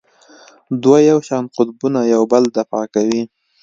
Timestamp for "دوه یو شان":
0.83-1.43